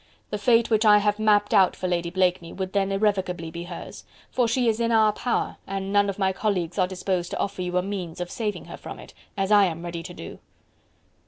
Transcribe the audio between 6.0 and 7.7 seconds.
of my colleagues are disposed to offer